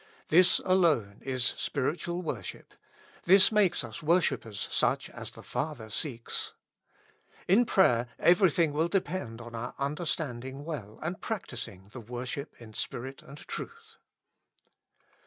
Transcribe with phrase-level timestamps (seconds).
[0.29, 2.73] This alone is spiritual worship;
[3.25, 6.55] this makes us wor shippers such as the Father seeks.
[7.47, 8.49] In prayer every With Christ in the School of Prayer.
[8.49, 8.87] thing will
[9.37, 13.97] depend on our understanding well and practising the worship in spirit and truth.